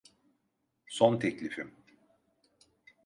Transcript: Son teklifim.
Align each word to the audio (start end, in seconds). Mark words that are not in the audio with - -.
Son 0.87 1.19
teklifim. 1.19 1.71